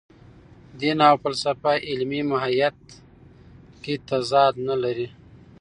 دین 0.79 0.97
او 1.07 1.15
فلسفه 1.23 1.73
علمي 1.89 2.21
ماهیت 2.29 2.79
کې 3.81 3.93
تضاد 4.09 4.53
نه 4.67 4.75
لري. 4.83 5.07